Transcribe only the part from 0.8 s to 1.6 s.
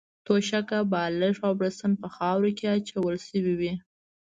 بالښت او